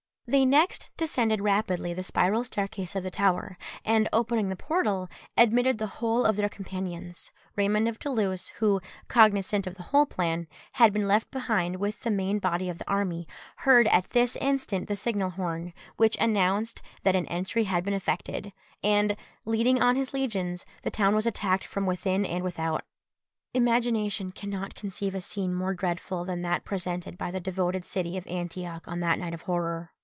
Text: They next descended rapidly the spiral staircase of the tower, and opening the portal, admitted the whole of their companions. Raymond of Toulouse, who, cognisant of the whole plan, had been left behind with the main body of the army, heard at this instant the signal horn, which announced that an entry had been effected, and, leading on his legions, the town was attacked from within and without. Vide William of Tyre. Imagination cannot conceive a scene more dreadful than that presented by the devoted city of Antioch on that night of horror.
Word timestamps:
They 0.27 0.45
next 0.45 0.91
descended 0.95 1.41
rapidly 1.41 1.93
the 1.93 2.05
spiral 2.05 2.45
staircase 2.45 2.95
of 2.95 3.03
the 3.03 3.11
tower, 3.11 3.57
and 3.83 4.07
opening 4.13 4.47
the 4.47 4.55
portal, 4.55 5.09
admitted 5.35 5.77
the 5.77 5.87
whole 5.97 6.23
of 6.23 6.37
their 6.37 6.47
companions. 6.47 7.33
Raymond 7.57 7.89
of 7.89 7.99
Toulouse, 7.99 8.47
who, 8.59 8.79
cognisant 9.09 9.67
of 9.67 9.75
the 9.75 9.83
whole 9.83 10.05
plan, 10.05 10.47
had 10.73 10.93
been 10.93 11.05
left 11.05 11.31
behind 11.31 11.81
with 11.81 12.03
the 12.03 12.09
main 12.11 12.39
body 12.39 12.69
of 12.69 12.77
the 12.77 12.89
army, 12.89 13.27
heard 13.65 13.89
at 13.89 14.11
this 14.11 14.37
instant 14.37 14.87
the 14.87 14.95
signal 14.95 15.31
horn, 15.31 15.73
which 15.97 16.15
announced 16.17 16.81
that 17.03 17.13
an 17.15 17.27
entry 17.27 17.65
had 17.65 17.83
been 17.83 17.93
effected, 17.93 18.53
and, 18.81 19.17
leading 19.43 19.81
on 19.81 19.97
his 19.97 20.13
legions, 20.13 20.65
the 20.83 20.91
town 20.91 21.13
was 21.13 21.25
attacked 21.25 21.65
from 21.65 21.85
within 21.85 22.25
and 22.25 22.41
without. 22.41 22.85
Vide 22.85 22.85
William 22.85 23.17
of 23.17 23.51
Tyre. 23.51 23.61
Imagination 23.75 24.31
cannot 24.31 24.75
conceive 24.75 25.13
a 25.13 25.19
scene 25.19 25.53
more 25.53 25.73
dreadful 25.73 26.23
than 26.23 26.41
that 26.41 26.63
presented 26.63 27.17
by 27.17 27.31
the 27.31 27.41
devoted 27.41 27.83
city 27.83 28.15
of 28.15 28.25
Antioch 28.27 28.87
on 28.87 29.01
that 29.01 29.19
night 29.19 29.33
of 29.33 29.41
horror. 29.41 29.91